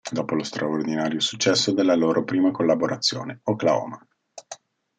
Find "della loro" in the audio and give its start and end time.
1.73-2.23